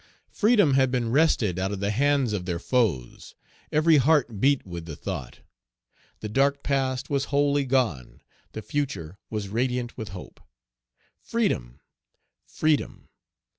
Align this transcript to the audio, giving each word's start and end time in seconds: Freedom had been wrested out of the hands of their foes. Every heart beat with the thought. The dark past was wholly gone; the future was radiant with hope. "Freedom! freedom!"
Freedom 0.31 0.73
had 0.73 0.89
been 0.89 1.11
wrested 1.11 1.59
out 1.59 1.71
of 1.71 1.79
the 1.79 1.91
hands 1.91 2.33
of 2.33 2.45
their 2.47 2.57
foes. 2.57 3.35
Every 3.71 3.97
heart 3.97 4.39
beat 4.41 4.65
with 4.65 4.87
the 4.87 4.95
thought. 4.95 5.41
The 6.21 6.27
dark 6.27 6.63
past 6.63 7.11
was 7.11 7.25
wholly 7.25 7.65
gone; 7.65 8.21
the 8.53 8.63
future 8.63 9.19
was 9.29 9.47
radiant 9.49 9.95
with 9.99 10.09
hope. 10.09 10.39
"Freedom! 11.21 11.81
freedom!" 12.47 13.09